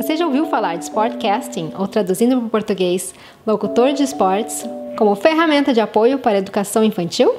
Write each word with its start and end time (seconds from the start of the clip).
Você 0.00 0.16
já 0.16 0.24
ouviu 0.24 0.46
falar 0.46 0.76
de 0.76 0.84
sportcasting, 0.84 1.72
ou 1.78 1.86
traduzindo 1.86 2.38
para 2.38 2.46
o 2.46 2.48
português, 2.48 3.14
locutor 3.46 3.92
de 3.92 4.02
esportes, 4.02 4.66
como 4.96 5.14
ferramenta 5.14 5.74
de 5.74 5.80
apoio 5.80 6.18
para 6.18 6.36
a 6.36 6.38
educação 6.38 6.82
infantil? 6.82 7.30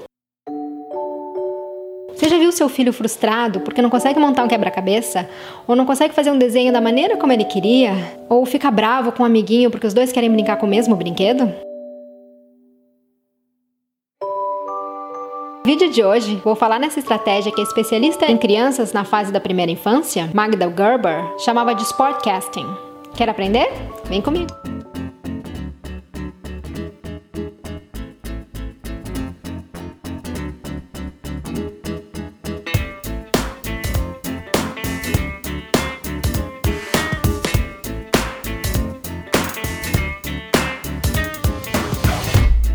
Você 2.14 2.30
já 2.30 2.38
viu 2.38 2.52
seu 2.52 2.70
filho 2.70 2.94
frustrado 2.94 3.62
porque 3.62 3.82
não 3.82 3.90
consegue 3.90 4.20
montar 4.20 4.44
um 4.44 4.48
quebra-cabeça? 4.48 5.28
Ou 5.68 5.76
não 5.76 5.88
consegue 5.88 6.14
fazer 6.14 6.30
um 6.30 6.38
desenho 6.38 6.72
da 6.72 6.80
maneira 6.80 7.18
como 7.18 7.34
ele 7.34 7.46
queria? 7.46 7.94
Ou 8.30 8.46
fica 8.46 8.70
bravo 8.70 9.12
com 9.12 9.24
um 9.24 9.26
amiguinho 9.26 9.72
porque 9.72 9.88
os 9.88 9.94
dois 9.96 10.12
querem 10.12 10.32
brincar 10.32 10.58
com 10.58 10.68
o 10.68 10.70
mesmo 10.70 10.96
brinquedo? 10.96 11.52
Vídeo 15.72 15.90
de 15.90 16.04
hoje, 16.04 16.36
vou 16.44 16.54
falar 16.54 16.78
nessa 16.80 17.00
estratégia 17.00 17.50
que 17.50 17.62
a 17.62 17.64
especialista 17.64 18.30
em 18.30 18.38
crianças 18.38 18.92
na 18.92 19.06
fase 19.06 19.32
da 19.32 19.40
primeira 19.40 19.72
infância, 19.72 20.30
Magda 20.34 20.66
Gerber, 20.66 21.24
chamava 21.38 21.74
de 21.74 21.84
Sportcasting. 21.84 22.68
Quer 23.16 23.30
aprender? 23.30 23.72
Vem 24.04 24.22
comigo! 24.22 24.81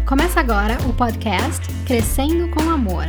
Começa 0.07 0.39
agora 0.39 0.79
o 0.89 0.93
podcast 0.93 1.67
Crescendo 1.85 2.49
com 2.51 2.61
Amor. 2.71 3.07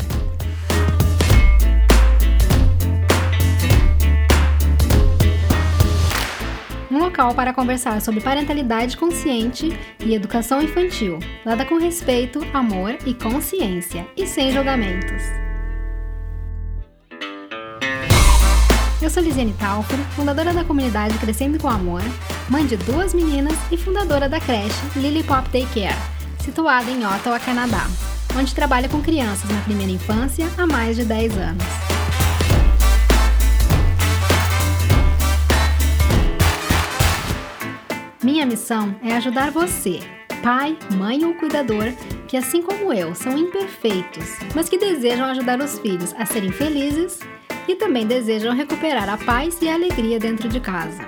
Um 6.90 6.98
local 6.98 7.36
para 7.36 7.54
conversar 7.54 8.02
sobre 8.02 8.20
parentalidade 8.20 8.98
consciente 8.98 9.78
e 10.04 10.16
educação 10.16 10.60
infantil, 10.60 11.20
dada 11.46 11.64
com 11.66 11.78
respeito, 11.78 12.44
amor 12.52 12.98
e 13.06 13.14
consciência, 13.14 14.08
e 14.18 14.26
sem 14.26 14.52
julgamentos. 14.52 15.22
Eu 19.00 19.12
sou 19.12 19.22
Lisiane 19.22 19.54
Talfro, 19.54 20.00
fundadora 20.16 20.52
da 20.52 20.64
comunidade 20.64 21.16
Crescendo 21.20 21.60
com 21.60 21.68
Amor, 21.68 22.02
mãe 22.50 22.66
de 22.66 22.76
duas 22.76 23.14
meninas 23.14 23.54
e 23.72 23.78
fundadora 23.78 24.28
da 24.28 24.40
creche 24.40 24.82
Lily 24.96 25.22
Pop 25.22 25.48
Daycare 25.50 26.17
situada 26.48 26.90
em 26.90 27.06
Ottawa, 27.06 27.38
Canadá, 27.42 27.86
onde 28.40 28.56
trabalha 28.56 28.88
com 28.88 29.02
crianças 29.02 29.50
na 29.50 29.60
primeira 29.64 29.92
infância 29.92 30.48
há 30.58 30.66
mais 30.66 30.96
de 30.96 31.04
10 31.04 31.38
anos. 31.38 31.64
Minha 38.24 38.46
missão 38.46 38.96
é 39.04 39.14
ajudar 39.18 39.52
você, 39.52 40.00
pai, 40.42 40.78
mãe 40.96 41.26
ou 41.26 41.34
cuidador, 41.34 41.92
que 42.30 42.38
assim 42.38 42.62
como 42.62 42.94
eu 42.94 43.14
são 43.14 43.38
imperfeitos, 43.38 44.38
mas 44.56 44.70
que 44.70 44.78
desejam 44.78 45.26
ajudar 45.26 45.60
os 45.60 45.78
filhos 45.80 46.16
a 46.18 46.26
serem 46.26 46.54
felizes 46.54 47.20
e 47.68 47.76
também 47.76 48.08
desejam 48.08 48.56
recuperar 48.56 49.10
a 49.10 49.18
paz 49.18 49.58
e 49.62 49.68
a 49.68 49.74
alegria 49.74 50.18
dentro 50.18 50.48
de 50.48 50.62
casa. 50.62 51.04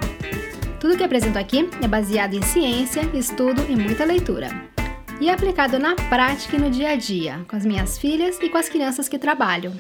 Tudo 0.82 0.98
que 0.98 1.04
apresento 1.04 1.40
aqui 1.40 1.70
é 1.82 1.88
baseado 1.88 2.34
em 2.34 2.42
ciência, 2.42 3.10
estudo 3.14 3.66
e 3.70 3.76
muita 3.76 4.04
leitura 4.04 4.50
e 5.20 5.30
aplicado 5.30 5.78
na 5.78 5.96
prática 5.96 6.56
e 6.56 6.60
no 6.60 6.70
dia 6.70 6.92
a 6.92 6.96
dia, 6.96 7.46
com 7.48 7.56
as 7.56 7.66
minhas 7.66 7.98
filhas 7.98 8.40
e 8.42 8.50
com 8.50 8.58
as 8.58 8.70
crianças 8.70 9.10
que 9.10 9.20
trabalho. 9.20 9.74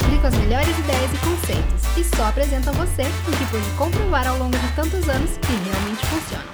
Aplico 0.00 0.26
as 0.26 0.36
melhores 0.36 0.78
ideias 0.78 1.12
e 1.12 1.18
conceitos 1.18 1.96
e 1.98 2.16
só 2.16 2.26
apresento 2.26 2.70
a 2.70 2.72
você 2.72 3.02
o 3.02 3.36
que 3.36 3.50
pude 3.50 3.76
comprovar 3.76 4.26
ao 4.26 4.38
longo 4.38 4.56
de 4.56 4.72
tantos 4.76 5.08
anos 5.08 5.36
que 5.38 5.52
realmente 5.52 6.06
funcionam. 6.06 6.52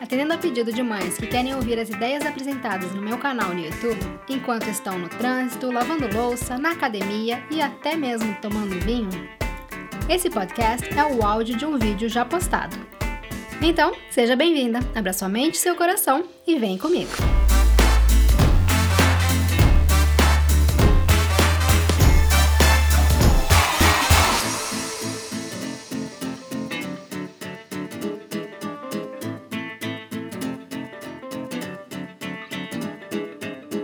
Atendendo 0.00 0.34
a 0.34 0.38
pedido 0.38 0.72
de 0.72 0.82
mães 0.82 1.18
que 1.18 1.26
querem 1.26 1.54
ouvir 1.54 1.78
as 1.78 1.88
ideias 1.88 2.24
apresentadas 2.24 2.92
no 2.92 3.02
meu 3.02 3.18
canal 3.18 3.52
no 3.52 3.60
YouTube, 3.60 4.00
enquanto 4.28 4.68
estão 4.68 4.98
no 4.98 5.08
trânsito, 5.08 5.70
lavando 5.70 6.12
louça, 6.12 6.58
na 6.58 6.70
academia 6.70 7.42
e 7.50 7.60
até 7.60 7.96
mesmo 7.96 8.36
tomando 8.40 8.80
vinho, 8.84 9.28
esse 10.08 10.28
podcast 10.28 10.88
é 10.98 11.04
o 11.04 11.24
áudio 11.24 11.56
de 11.56 11.64
um 11.64 11.78
vídeo 11.78 12.08
já 12.08 12.24
postado 12.24 12.99
então, 13.62 13.92
seja 14.10 14.34
bem-vinda, 14.34 14.80
abra 14.94 15.12
sua 15.12 15.28
mente 15.28 15.54
e 15.54 15.58
seu 15.58 15.76
coração 15.76 16.24
e 16.46 16.58
vem 16.58 16.78
comigo. 16.78 17.10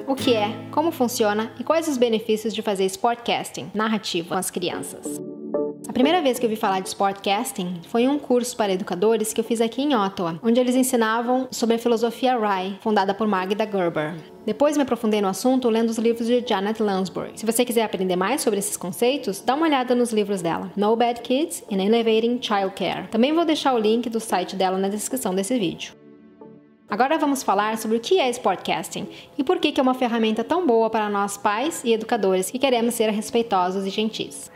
O 0.07 0.15
que 0.15 0.35
é, 0.35 0.49
como 0.71 0.91
funciona 0.91 1.53
e 1.61 1.65
quais 1.65 1.87
os 1.87 1.99
benefícios 1.99 2.55
de 2.55 2.63
fazer 2.63 2.87
sportcasting, 2.87 3.71
narrativa, 3.75 4.31
com 4.31 4.35
as 4.35 4.51
crianças 4.51 5.36
primeira 5.97 6.21
vez 6.21 6.39
que 6.39 6.45
eu 6.45 6.51
vi 6.51 6.57
falar 6.57 6.81
de 6.81 6.91
sportcasting 6.91 7.81
foi 7.89 8.03
em 8.03 8.09
um 8.09 8.19
curso 8.19 8.55
para 8.55 8.71
educadores 8.71 9.33
que 9.33 9.41
eu 9.41 9.45
fiz 9.45 9.63
aqui 9.63 9.81
em 9.81 9.97
Ottawa, 9.97 10.39
onde 10.43 10.61
eles 10.61 10.77
ensinavam 10.77 11.49
sobre 11.51 11.77
a 11.77 11.79
filosofia 11.79 12.37
RAI, 12.37 12.77
fundada 12.83 13.15
por 13.15 13.27
Magda 13.27 13.65
Gerber. 13.65 14.15
Depois 14.45 14.77
me 14.77 14.83
aprofundei 14.83 15.23
no 15.23 15.29
assunto 15.29 15.71
lendo 15.71 15.89
os 15.89 15.97
livros 15.97 16.27
de 16.27 16.45
Janet 16.47 16.83
Lansbury. 16.83 17.31
Se 17.35 17.47
você 17.47 17.65
quiser 17.65 17.83
aprender 17.83 18.15
mais 18.15 18.43
sobre 18.43 18.59
esses 18.59 18.77
conceitos, 18.77 19.41
dá 19.41 19.55
uma 19.55 19.65
olhada 19.65 19.95
nos 19.95 20.13
livros 20.13 20.43
dela, 20.43 20.71
No 20.77 20.95
Bad 20.97 21.23
Kids 21.23 21.65
and 21.73 21.83
Elevating 21.83 22.43
Childcare. 22.43 23.09
Também 23.09 23.33
vou 23.33 23.47
deixar 23.47 23.73
o 23.73 23.79
link 23.79 24.11
do 24.11 24.21
site 24.21 24.55
dela 24.55 24.77
na 24.77 24.91
descrição 24.91 25.35
desse 25.35 25.59
vídeo. 25.59 25.95
Agora 26.91 27.17
vamos 27.17 27.43
falar 27.43 27.79
sobre 27.79 27.97
o 27.97 28.01
que 28.01 28.21
é 28.21 28.29
sportcasting 28.29 29.09
e 29.39 29.43
por 29.43 29.59
que 29.59 29.81
é 29.81 29.83
uma 29.83 29.95
ferramenta 29.95 30.45
tão 30.45 30.67
boa 30.67 30.91
para 30.91 31.09
nós 31.09 31.39
pais 31.39 31.83
e 31.83 31.95
educadores 31.95 32.51
que 32.51 32.59
queremos 32.59 32.93
ser 32.93 33.09
respeitosos 33.09 33.87
e 33.87 33.89
gentis. 33.89 34.51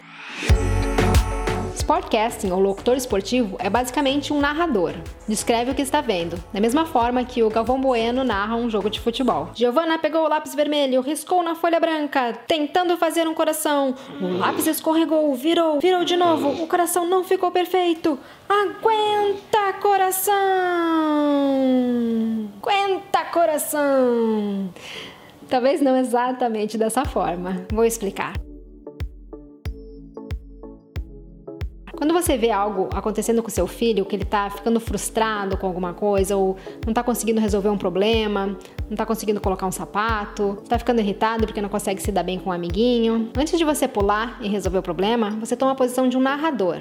Sportcasting, 1.91 2.53
ou 2.53 2.61
locutor 2.61 2.97
esportivo, 2.97 3.57
é 3.59 3.69
basicamente 3.69 4.33
um 4.33 4.39
narrador. 4.39 4.95
Descreve 5.27 5.73
o 5.73 5.75
que 5.75 5.83
está 5.83 6.01
vendo, 6.01 6.41
da 6.53 6.61
mesma 6.61 6.87
forma 6.87 7.25
que 7.25 7.43
o 7.43 7.51
Galvão 7.51 7.81
Bueno 7.81 8.23
narra 8.23 8.55
um 8.55 8.71
jogo 8.71 8.89
de 8.89 9.01
futebol. 9.01 9.51
Giovanna 9.57 9.99
pegou 9.99 10.25
o 10.25 10.29
lápis 10.29 10.55
vermelho, 10.55 11.01
riscou 11.01 11.43
na 11.43 11.57
folha 11.57 11.81
branca, 11.81 12.33
tentando 12.47 12.97
fazer 12.97 13.27
um 13.27 13.35
coração. 13.35 13.97
O 14.21 14.39
lápis 14.39 14.69
escorregou, 14.69 15.35
virou, 15.35 15.81
virou 15.81 16.05
de 16.05 16.17
novo. 16.17 16.63
O 16.63 16.69
coração 16.69 17.09
não 17.09 17.25
ficou 17.25 17.51
perfeito. 17.51 18.17
Aguenta, 18.49 19.73
coração! 19.81 20.35
Aguenta, 22.63 23.25
coração! 23.33 24.73
Talvez 25.49 25.81
não 25.81 25.97
exatamente 25.97 26.79
dessa 26.79 27.05
forma. 27.05 27.67
Vou 27.73 27.85
explicar. 27.85 28.35
Você 32.31 32.39
vê 32.39 32.51
algo 32.53 32.89
acontecendo 32.95 33.43
com 33.43 33.51
seu 33.51 33.67
filho, 33.67 34.05
que 34.05 34.15
ele 34.15 34.25
tá 34.25 34.49
ficando 34.49 34.79
frustrado 34.79 35.57
com 35.57 35.67
alguma 35.67 35.93
coisa, 35.93 36.37
ou 36.37 36.57
não 36.87 36.95
tá 36.95 37.03
conseguindo 37.03 37.41
resolver 37.41 37.69
um 37.71 37.77
problema, 37.77 38.57
não 38.89 38.97
tá 38.97 39.05
conseguindo 39.05 39.41
colocar 39.41 39.67
um 39.67 39.73
sapato, 39.73 40.63
tá 40.69 40.79
ficando 40.79 41.01
irritado 41.01 41.45
porque 41.45 41.61
não 41.61 41.69
consegue 41.69 42.01
se 42.01 42.13
dar 42.13 42.23
bem 42.23 42.39
com 42.39 42.51
um 42.51 42.53
amiguinho, 42.53 43.31
antes 43.37 43.59
de 43.59 43.65
você 43.65 43.89
pular 43.89 44.39
e 44.41 44.49
resolver 44.49 44.79
o 44.79 44.83
problema, 44.83 45.31
você 45.41 45.57
toma 45.57 45.73
a 45.73 45.75
posição 45.75 46.09
de 46.09 46.17
um 46.17 46.21
narrador 46.21 46.79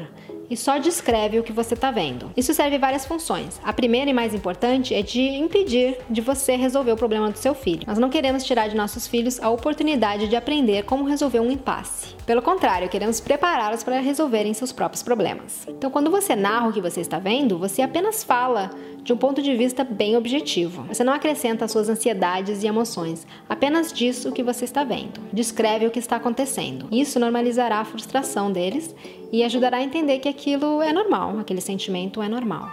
e 0.50 0.58
só 0.58 0.78
descreve 0.78 1.40
o 1.40 1.44
que 1.44 1.54
você 1.54 1.74
está 1.74 1.90
vendo. 1.92 2.32
Isso 2.36 2.54
serve 2.54 2.78
várias 2.78 3.06
funções. 3.06 3.60
A 3.64 3.72
primeira 3.72 4.10
e 4.10 4.14
mais 4.14 4.34
importante 4.34 4.94
é 4.94 5.02
de 5.02 5.22
impedir 5.22 5.98
de 6.10 6.22
você 6.22 6.56
resolver 6.56 6.92
o 6.92 6.98
problema 6.98 7.30
do 7.30 7.38
seu 7.38 7.54
filho. 7.54 7.82
Nós 7.86 7.98
não 7.98 8.10
queremos 8.10 8.44
tirar 8.44 8.68
de 8.68 8.76
nossos 8.76 9.08
filhos 9.08 9.40
a 9.42 9.50
oportunidade 9.50 10.28
de 10.28 10.36
aprender 10.36 10.84
como 10.84 11.06
resolver 11.06 11.40
um 11.40 11.52
impasse. 11.52 12.19
Pelo 12.30 12.44
contrário, 12.44 12.88
queremos 12.88 13.20
prepará-los 13.20 13.82
para 13.82 14.00
resolverem 14.00 14.54
seus 14.54 14.72
próprios 14.72 15.02
problemas. 15.02 15.66
Então, 15.68 15.90
quando 15.90 16.12
você 16.12 16.36
narra 16.36 16.68
o 16.68 16.72
que 16.72 16.80
você 16.80 17.02
está 17.02 17.18
vendo, 17.18 17.58
você 17.58 17.82
apenas 17.82 18.24
fala 18.24 18.70
de 19.02 19.12
um 19.12 19.18
ponto 19.18 19.42
de 19.42 19.56
vista 19.56 19.84
bem 19.84 20.16
objetivo. 20.16 20.84
Você 20.84 21.04
não 21.04 21.12
acrescenta 21.12 21.66
as 21.66 21.72
suas 21.72 21.90
ansiedades 21.90 22.62
e 22.62 22.68
emoções, 22.68 23.26
apenas 23.50 23.92
diz 23.92 24.26
o 24.26 24.32
que 24.32 24.44
você 24.44 24.64
está 24.64 24.84
vendo. 24.84 25.20
Descreve 25.34 25.88
o 25.88 25.90
que 25.90 25.98
está 25.98 26.18
acontecendo. 26.18 26.88
Isso 26.92 27.20
normalizará 27.20 27.80
a 27.80 27.86
frustração 27.86 28.52
deles 28.52 28.94
e 29.32 29.44
ajudará 29.44 29.78
a 29.78 29.84
entender 29.84 30.20
que 30.20 30.30
aquilo 30.30 30.84
é 30.84 30.94
normal, 30.94 31.40
aquele 31.40 31.62
sentimento 31.62 32.22
é 32.22 32.30
normal. 32.30 32.70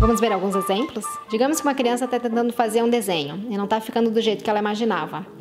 Vamos 0.00 0.20
ver 0.20 0.32
alguns 0.32 0.56
exemplos? 0.56 1.04
Digamos 1.28 1.60
que 1.60 1.66
uma 1.66 1.74
criança 1.74 2.06
está 2.06 2.18
tentando 2.18 2.50
fazer 2.50 2.82
um 2.82 2.88
desenho 2.88 3.46
e 3.50 3.58
não 3.58 3.64
está 3.64 3.78
ficando 3.78 4.10
do 4.10 4.22
jeito 4.22 4.42
que 4.42 4.48
ela 4.48 4.58
imaginava. 4.58 5.35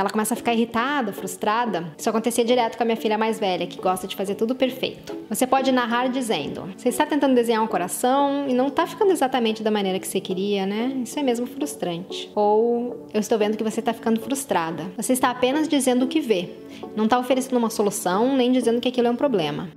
Ela 0.00 0.10
começa 0.10 0.34
a 0.34 0.36
ficar 0.36 0.52
irritada, 0.54 1.12
frustrada. 1.12 1.92
Isso 1.96 2.08
acontecia 2.08 2.44
direto 2.44 2.76
com 2.76 2.82
a 2.82 2.86
minha 2.86 2.96
filha 2.96 3.18
mais 3.18 3.38
velha, 3.38 3.66
que 3.66 3.80
gosta 3.80 4.06
de 4.06 4.14
fazer 4.14 4.34
tudo 4.34 4.54
perfeito. 4.54 5.16
Você 5.28 5.46
pode 5.46 5.72
narrar 5.72 6.08
dizendo: 6.08 6.68
Você 6.76 6.88
está 6.88 7.04
tentando 7.04 7.34
desenhar 7.34 7.62
um 7.62 7.66
coração 7.66 8.46
e 8.48 8.54
não 8.54 8.68
está 8.68 8.86
ficando 8.86 9.10
exatamente 9.10 9.62
da 9.62 9.70
maneira 9.70 9.98
que 9.98 10.06
você 10.06 10.20
queria, 10.20 10.66
né? 10.66 11.00
Isso 11.04 11.18
é 11.18 11.22
mesmo 11.22 11.46
frustrante. 11.46 12.30
Ou 12.34 13.06
eu 13.12 13.20
estou 13.20 13.38
vendo 13.38 13.56
que 13.56 13.64
você 13.64 13.80
está 13.80 13.92
ficando 13.92 14.20
frustrada. 14.20 14.84
Você 14.96 15.12
está 15.12 15.30
apenas 15.30 15.68
dizendo 15.68 16.04
o 16.04 16.08
que 16.08 16.20
vê, 16.20 16.50
não 16.96 17.04
está 17.04 17.18
oferecendo 17.18 17.56
uma 17.56 17.70
solução 17.70 18.36
nem 18.36 18.52
dizendo 18.52 18.80
que 18.80 18.88
aquilo 18.88 19.08
é 19.08 19.10
um 19.10 19.16
problema. 19.16 19.68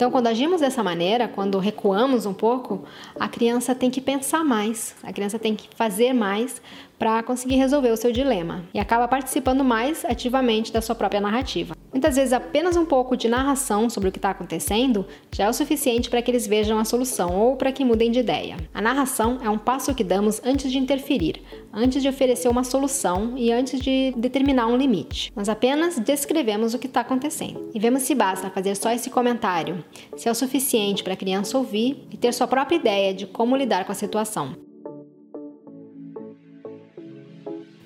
Então, 0.00 0.10
quando 0.10 0.28
agimos 0.28 0.62
dessa 0.62 0.82
maneira, 0.82 1.28
quando 1.28 1.58
recuamos 1.58 2.24
um 2.24 2.32
pouco, 2.32 2.86
a 3.16 3.28
criança 3.28 3.74
tem 3.74 3.90
que 3.90 4.00
pensar 4.00 4.42
mais, 4.42 4.94
a 5.02 5.12
criança 5.12 5.38
tem 5.38 5.54
que 5.54 5.68
fazer 5.76 6.14
mais 6.14 6.62
para 6.98 7.22
conseguir 7.22 7.56
resolver 7.56 7.90
o 7.90 7.98
seu 7.98 8.10
dilema 8.10 8.64
e 8.72 8.80
acaba 8.80 9.06
participando 9.06 9.62
mais 9.62 10.02
ativamente 10.06 10.72
da 10.72 10.80
sua 10.80 10.94
própria 10.94 11.20
narrativa. 11.20 11.74
Muitas 11.92 12.16
vezes, 12.16 12.32
apenas 12.32 12.76
um 12.76 12.84
pouco 12.84 13.16
de 13.16 13.28
narração 13.28 13.90
sobre 13.90 14.08
o 14.08 14.12
que 14.12 14.18
está 14.18 14.30
acontecendo 14.30 15.04
já 15.32 15.44
é 15.44 15.48
o 15.48 15.52
suficiente 15.52 16.08
para 16.08 16.22
que 16.22 16.30
eles 16.30 16.46
vejam 16.46 16.78
a 16.78 16.84
solução 16.84 17.36
ou 17.36 17.56
para 17.56 17.72
que 17.72 17.84
mudem 17.84 18.10
de 18.10 18.20
ideia. 18.20 18.56
A 18.72 18.80
narração 18.80 19.38
é 19.42 19.50
um 19.50 19.58
passo 19.58 19.94
que 19.94 20.04
damos 20.04 20.40
antes 20.44 20.70
de 20.70 20.78
interferir, 20.78 21.42
antes 21.72 22.00
de 22.00 22.08
oferecer 22.08 22.48
uma 22.48 22.64
solução 22.64 23.34
e 23.36 23.50
antes 23.50 23.80
de 23.80 24.14
determinar 24.16 24.66
um 24.66 24.76
limite. 24.76 25.32
Nós 25.34 25.48
apenas 25.48 25.98
descrevemos 25.98 26.74
o 26.74 26.78
que 26.78 26.86
está 26.86 27.00
acontecendo 27.00 27.70
e 27.74 27.78
vemos 27.78 28.02
se 28.02 28.14
basta 28.14 28.50
fazer 28.50 28.76
só 28.76 28.92
esse 28.92 29.10
comentário, 29.10 29.84
se 30.16 30.28
é 30.28 30.30
o 30.30 30.34
suficiente 30.34 31.02
para 31.02 31.14
a 31.14 31.16
criança 31.16 31.58
ouvir 31.58 32.06
e 32.10 32.16
ter 32.16 32.32
sua 32.32 32.46
própria 32.46 32.76
ideia 32.76 33.12
de 33.12 33.26
como 33.26 33.56
lidar 33.56 33.84
com 33.84 33.92
a 33.92 33.96
situação. 33.96 34.69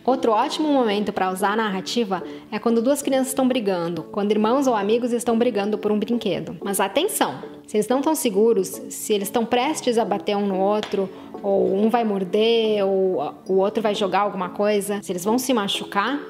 Outro 0.04 0.32
ótimo 0.32 0.68
momento 0.68 1.12
para 1.12 1.30
usar 1.30 1.52
a 1.52 1.56
narrativa 1.56 2.22
é 2.52 2.58
quando 2.58 2.82
duas 2.82 3.00
crianças 3.00 3.28
estão 3.28 3.48
brigando, 3.48 4.02
quando 4.02 4.32
irmãos 4.32 4.66
ou 4.66 4.74
amigos 4.74 5.12
estão 5.12 5.38
brigando 5.38 5.78
por 5.78 5.90
um 5.90 5.98
brinquedo. 5.98 6.56
Mas 6.62 6.78
atenção! 6.78 7.54
Se 7.66 7.78
eles 7.78 7.88
não 7.88 8.00
estão 8.00 8.14
seguros, 8.14 8.68
se 8.90 9.14
eles 9.14 9.28
estão 9.28 9.46
prestes 9.46 9.96
a 9.96 10.04
bater 10.04 10.36
um 10.36 10.46
no 10.46 10.58
outro, 10.58 11.08
ou 11.42 11.74
um 11.74 11.88
vai 11.88 12.04
morder, 12.04 12.84
ou 12.84 13.34
o 13.48 13.54
outro 13.54 13.82
vai 13.82 13.94
jogar 13.94 14.20
alguma 14.20 14.50
coisa, 14.50 15.02
se 15.02 15.10
eles 15.10 15.24
vão 15.24 15.38
se 15.38 15.54
machucar, 15.54 16.20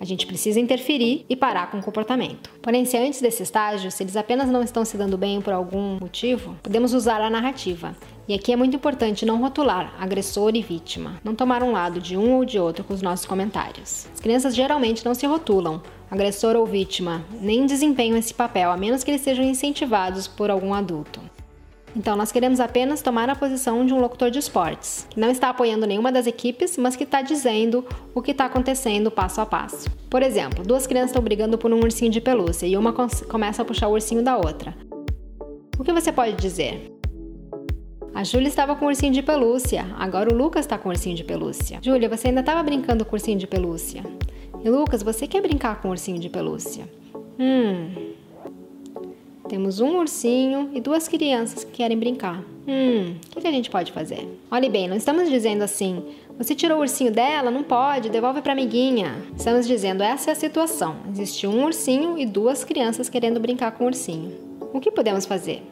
a 0.00 0.04
gente 0.04 0.26
precisa 0.26 0.60
interferir 0.60 1.24
e 1.28 1.36
parar 1.36 1.70
com 1.70 1.78
o 1.78 1.82
comportamento. 1.82 2.50
Porém, 2.62 2.84
se 2.84 2.96
antes 2.96 3.20
desse 3.20 3.42
estágio, 3.42 3.90
se 3.90 4.02
eles 4.02 4.16
apenas 4.16 4.48
não 4.48 4.62
estão 4.62 4.84
se 4.84 4.96
dando 4.96 5.18
bem 5.18 5.40
por 5.40 5.52
algum 5.52 5.98
motivo, 6.00 6.56
podemos 6.62 6.94
usar 6.94 7.20
a 7.20 7.30
narrativa. 7.30 7.96
E 8.28 8.34
aqui 8.34 8.52
é 8.52 8.56
muito 8.56 8.76
importante 8.76 9.24
não 9.24 9.40
rotular 9.40 9.94
agressor 9.98 10.54
e 10.54 10.60
vítima, 10.60 11.18
não 11.24 11.34
tomar 11.34 11.62
um 11.62 11.72
lado 11.72 11.98
de 11.98 12.16
um 12.16 12.34
ou 12.34 12.44
de 12.44 12.58
outro 12.58 12.84
com 12.84 12.92
os 12.92 13.00
nossos 13.00 13.24
comentários. 13.24 14.06
As 14.12 14.20
crianças 14.20 14.54
geralmente 14.54 15.04
não 15.04 15.14
se 15.14 15.26
rotulam, 15.26 15.82
agressor 16.10 16.54
ou 16.54 16.66
vítima, 16.66 17.24
nem 17.40 17.64
desempenham 17.64 18.18
esse 18.18 18.34
papel, 18.34 18.70
a 18.70 18.76
menos 18.76 19.02
que 19.02 19.10
eles 19.10 19.22
sejam 19.22 19.44
incentivados 19.44 20.28
por 20.28 20.50
algum 20.50 20.74
adulto. 20.74 21.20
Então, 21.98 22.14
nós 22.14 22.30
queremos 22.30 22.60
apenas 22.60 23.02
tomar 23.02 23.28
a 23.28 23.34
posição 23.34 23.84
de 23.84 23.92
um 23.92 23.98
locutor 23.98 24.30
de 24.30 24.38
esportes, 24.38 25.04
que 25.10 25.18
não 25.18 25.32
está 25.32 25.48
apoiando 25.48 25.84
nenhuma 25.84 26.12
das 26.12 26.28
equipes, 26.28 26.76
mas 26.78 26.94
que 26.94 27.02
está 27.02 27.22
dizendo 27.22 27.84
o 28.14 28.22
que 28.22 28.30
está 28.30 28.44
acontecendo 28.44 29.10
passo 29.10 29.40
a 29.40 29.46
passo. 29.46 29.90
Por 30.08 30.22
exemplo, 30.22 30.62
duas 30.64 30.86
crianças 30.86 31.10
estão 31.10 31.20
brigando 31.20 31.58
por 31.58 31.72
um 31.72 31.80
ursinho 31.80 32.12
de 32.12 32.20
pelúcia 32.20 32.68
e 32.68 32.76
uma 32.76 32.92
começa 32.92 33.62
a 33.62 33.64
puxar 33.64 33.88
o 33.88 33.94
ursinho 33.94 34.22
da 34.22 34.36
outra. 34.36 34.76
O 35.76 35.82
que 35.82 35.92
você 35.92 36.12
pode 36.12 36.36
dizer? 36.36 36.96
A 38.14 38.22
Júlia 38.22 38.46
estava 38.46 38.76
com 38.76 38.84
o 38.84 38.88
ursinho 38.88 39.12
de 39.12 39.22
pelúcia, 39.22 39.84
agora 39.98 40.32
o 40.32 40.36
Lucas 40.36 40.66
está 40.66 40.78
com 40.78 40.88
o 40.88 40.92
ursinho 40.92 41.16
de 41.16 41.24
pelúcia. 41.24 41.80
Júlia, 41.82 42.08
você 42.08 42.28
ainda 42.28 42.40
estava 42.40 42.62
brincando 42.62 43.04
com 43.04 43.10
o 43.10 43.14
ursinho 43.16 43.38
de 43.38 43.46
pelúcia. 43.48 44.04
E 44.64 44.70
Lucas, 44.70 45.02
você 45.02 45.26
quer 45.26 45.42
brincar 45.42 45.82
com 45.82 45.88
o 45.88 45.90
ursinho 45.90 46.20
de 46.20 46.28
pelúcia? 46.28 46.88
Hum, 47.40 48.12
temos 49.48 49.80
um 49.80 49.98
ursinho 49.98 50.70
e 50.74 50.80
duas 50.80 51.08
crianças 51.08 51.64
que 51.64 51.72
querem 51.72 51.98
brincar. 51.98 52.44
Hum, 52.66 53.14
o 53.34 53.40
que, 53.40 53.46
a 53.48 53.50
gente 53.50 53.70
pode 53.70 53.92
fazer? 53.92 54.28
Olhe 54.50 54.68
bem, 54.68 54.86
não 54.86 54.96
estamos 54.96 55.28
dizendo 55.28 55.62
assim, 55.62 56.04
você 56.36 56.54
tirou 56.54 56.78
o 56.78 56.80
ursinho 56.80 57.10
dela? 57.10 57.50
Não 57.50 57.62
pode, 57.62 58.10
devolve 58.10 58.42
para 58.42 58.52
amiguinha. 58.52 59.16
Estamos 59.36 59.66
dizendo, 59.66 60.02
essa 60.02 60.30
é 60.30 60.32
a 60.32 60.36
situação. 60.36 60.96
Existe 61.10 61.46
um 61.46 61.64
ursinho 61.64 62.18
e 62.18 62.26
duas 62.26 62.62
crianças 62.62 63.08
querendo 63.08 63.40
brincar 63.40 63.72
com 63.72 63.84
o 63.84 63.86
ursinho. 63.86 64.32
O 64.72 64.80
que 64.80 64.90
podemos 64.90 65.24
fazer? 65.24 65.62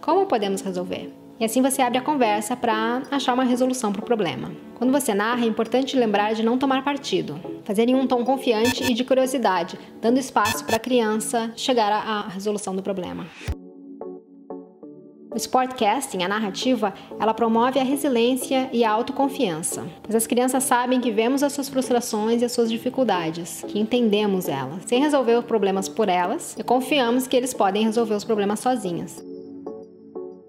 Como 0.00 0.26
podemos 0.26 0.60
resolver? 0.60 1.12
E 1.40 1.44
assim 1.44 1.62
você 1.62 1.80
abre 1.80 1.98
a 1.98 2.02
conversa 2.02 2.56
para 2.56 3.02
achar 3.10 3.32
uma 3.32 3.44
resolução 3.44 3.92
para 3.92 4.02
o 4.02 4.04
problema. 4.04 4.50
Quando 4.74 4.92
você 4.92 5.14
narra, 5.14 5.44
é 5.44 5.48
importante 5.48 5.96
lembrar 5.96 6.34
de 6.34 6.42
não 6.42 6.58
tomar 6.58 6.82
partido, 6.82 7.38
fazer 7.64 7.88
em 7.88 7.94
um 7.94 8.06
tom 8.06 8.24
confiante 8.24 8.82
e 8.82 8.92
de 8.92 9.04
curiosidade, 9.04 9.78
dando 10.00 10.18
espaço 10.18 10.64
para 10.64 10.76
a 10.76 10.80
criança 10.80 11.52
chegar 11.56 11.92
à 11.92 12.28
resolução 12.28 12.74
do 12.74 12.82
problema. 12.82 13.26
O 15.30 15.36
sportcasting, 15.36 16.24
a 16.24 16.28
narrativa, 16.28 16.92
ela 17.20 17.32
promove 17.32 17.78
a 17.78 17.84
resiliência 17.84 18.68
e 18.72 18.82
a 18.82 18.90
autoconfiança, 18.90 19.86
pois 20.02 20.16
as 20.16 20.26
crianças 20.26 20.64
sabem 20.64 21.00
que 21.00 21.12
vemos 21.12 21.44
as 21.44 21.52
suas 21.52 21.68
frustrações 21.68 22.42
e 22.42 22.44
as 22.44 22.50
suas 22.50 22.68
dificuldades, 22.68 23.64
que 23.68 23.78
entendemos 23.78 24.48
elas, 24.48 24.82
sem 24.86 25.00
resolver 25.00 25.38
os 25.38 25.44
problemas 25.44 25.88
por 25.88 26.08
elas 26.08 26.56
e 26.58 26.64
confiamos 26.64 27.28
que 27.28 27.36
eles 27.36 27.54
podem 27.54 27.84
resolver 27.84 28.14
os 28.14 28.24
problemas 28.24 28.58
sozinhos. 28.58 29.22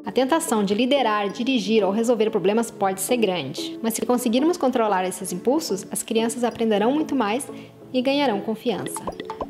A 0.09 0.11
tentação 0.11 0.63
de 0.63 0.73
liderar, 0.73 1.29
dirigir 1.29 1.83
ou 1.83 1.91
resolver 1.91 2.31
problemas 2.31 2.71
pode 2.71 2.99
ser 2.99 3.15
grande, 3.15 3.77
mas 3.79 3.93
se 3.93 4.03
conseguirmos 4.03 4.57
controlar 4.57 5.05
esses 5.05 5.31
impulsos, 5.31 5.85
as 5.91 6.01
crianças 6.01 6.43
aprenderão 6.43 6.91
muito 6.91 7.15
mais 7.15 7.47
e 7.93 8.01
ganharão 8.01 8.41
confiança. 8.41 8.99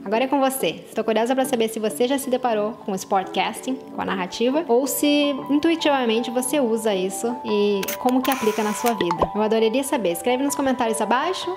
Agora 0.03 0.25
é 0.25 0.27
com 0.27 0.37
você. 0.37 0.83
Estou 0.85 1.01
curiosa 1.01 1.33
para 1.33 1.45
saber 1.45 1.69
se 1.69 1.79
você 1.79 2.09
já 2.09 2.17
se 2.17 2.29
deparou 2.29 2.73
com 2.73 2.91
o 2.91 2.95
sportcasting, 2.95 3.75
com 3.75 4.01
a 4.01 4.05
narrativa, 4.05 4.65
ou 4.67 4.85
se 4.85 5.33
intuitivamente 5.49 6.29
você 6.29 6.59
usa 6.59 6.93
isso 6.93 7.33
e 7.45 7.79
como 7.99 8.21
que 8.21 8.29
aplica 8.29 8.61
na 8.61 8.73
sua 8.73 8.91
vida. 8.91 9.31
Eu 9.33 9.41
adoraria 9.41 9.83
saber. 9.85 10.11
Escreve 10.11 10.43
nos 10.43 10.55
comentários 10.55 10.99
abaixo 10.99 11.55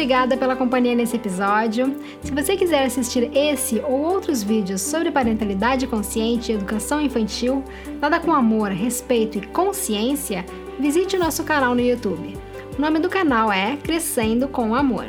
obrigada 0.00 0.34
pela 0.34 0.56
companhia 0.56 0.94
nesse 0.94 1.16
episódio. 1.16 1.94
Se 2.22 2.32
você 2.32 2.56
quiser 2.56 2.86
assistir 2.86 3.30
esse 3.36 3.80
ou 3.80 4.00
outros 4.00 4.42
vídeos 4.42 4.80
sobre 4.80 5.10
parentalidade 5.10 5.86
consciente 5.86 6.50
e 6.50 6.54
educação 6.54 7.02
infantil, 7.02 7.62
dada 8.00 8.18
com 8.18 8.32
amor, 8.32 8.70
respeito 8.70 9.36
e 9.36 9.46
consciência, 9.48 10.46
visite 10.78 11.16
o 11.16 11.18
nosso 11.18 11.44
canal 11.44 11.74
no 11.74 11.82
YouTube. 11.82 12.34
O 12.78 12.80
nome 12.80 12.98
do 12.98 13.10
canal 13.10 13.52
é 13.52 13.76
Crescendo 13.76 14.48
com 14.48 14.74
Amor. 14.74 15.04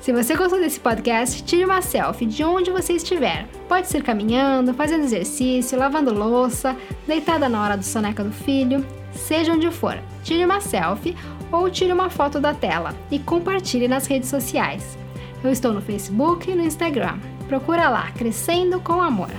Se 0.00 0.12
você 0.12 0.36
gostou 0.36 0.60
desse 0.60 0.78
podcast, 0.78 1.42
tire 1.42 1.64
uma 1.64 1.82
selfie 1.82 2.26
de 2.26 2.44
onde 2.44 2.70
você 2.70 2.92
estiver. 2.92 3.48
Pode 3.68 3.88
ser 3.88 4.04
caminhando, 4.04 4.72
fazendo 4.72 5.02
exercício, 5.02 5.76
lavando 5.76 6.14
louça, 6.14 6.76
deitada 7.08 7.48
na 7.48 7.60
hora 7.60 7.76
do 7.76 7.82
soneca 7.84 8.22
do 8.22 8.30
filho, 8.30 8.86
seja 9.10 9.52
onde 9.52 9.68
for. 9.72 9.98
Tire 10.22 10.44
uma 10.44 10.60
selfie 10.60 11.16
ou 11.50 11.70
tire 11.70 11.92
uma 11.92 12.10
foto 12.10 12.40
da 12.40 12.52
tela 12.54 12.94
e 13.10 13.18
compartilhe 13.18 13.88
nas 13.88 14.06
redes 14.06 14.28
sociais. 14.28 14.98
Eu 15.42 15.50
estou 15.50 15.72
no 15.72 15.80
Facebook 15.80 16.50
e 16.50 16.54
no 16.54 16.64
Instagram. 16.64 17.18
Procura 17.48 17.88
lá, 17.88 18.10
Crescendo 18.12 18.80
com 18.80 19.00
Amor. 19.00 19.30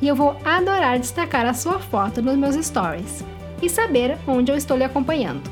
E 0.00 0.06
eu 0.06 0.14
vou 0.14 0.36
adorar 0.44 0.98
destacar 0.98 1.46
a 1.46 1.54
sua 1.54 1.78
foto 1.78 2.22
nos 2.22 2.36
meus 2.36 2.54
stories 2.64 3.24
e 3.62 3.68
saber 3.68 4.18
onde 4.26 4.52
eu 4.52 4.56
estou 4.56 4.76
lhe 4.76 4.84
acompanhando. 4.84 5.42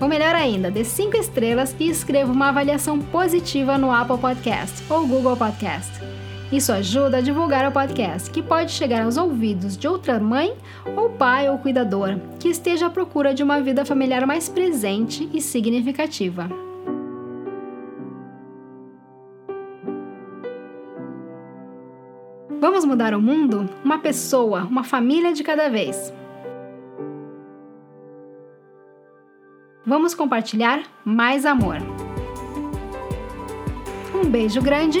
Ou 0.00 0.08
melhor 0.08 0.34
ainda, 0.34 0.70
dê 0.70 0.84
5 0.84 1.16
estrelas 1.16 1.74
e 1.78 1.88
escreva 1.88 2.32
uma 2.32 2.48
avaliação 2.48 2.98
positiva 2.98 3.78
no 3.78 3.90
Apple 3.90 4.18
Podcast 4.18 4.82
ou 4.90 5.06
Google 5.06 5.36
Podcast. 5.36 5.92
Isso 6.50 6.72
ajuda 6.72 7.18
a 7.18 7.20
divulgar 7.20 7.68
o 7.68 7.72
podcast, 7.72 8.30
que 8.30 8.40
pode 8.40 8.70
chegar 8.70 9.02
aos 9.02 9.16
ouvidos 9.16 9.76
de 9.76 9.88
outra 9.88 10.20
mãe 10.20 10.56
ou 10.96 11.10
pai 11.10 11.50
ou 11.50 11.58
cuidador 11.58 12.20
que 12.38 12.48
esteja 12.48 12.86
à 12.86 12.90
procura 12.90 13.34
de 13.34 13.42
uma 13.42 13.60
vida 13.60 13.84
familiar 13.84 14.24
mais 14.26 14.48
presente 14.48 15.28
e 15.34 15.40
significativa. 15.40 16.48
Vamos 22.60 22.84
mudar 22.84 23.12
o 23.12 23.20
mundo? 23.20 23.68
Uma 23.84 23.98
pessoa, 23.98 24.62
uma 24.64 24.84
família 24.84 25.32
de 25.32 25.42
cada 25.42 25.68
vez. 25.68 26.12
Vamos 29.84 30.14
compartilhar 30.14 30.82
mais 31.04 31.44
amor. 31.44 31.76
Um 34.14 34.28
beijo 34.28 34.60
grande 34.62 35.00